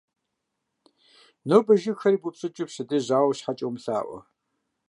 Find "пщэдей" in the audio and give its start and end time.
2.67-3.01